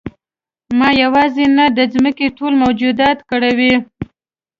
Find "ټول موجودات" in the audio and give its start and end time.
2.37-3.17